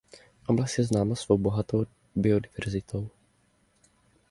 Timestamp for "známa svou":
0.83-1.37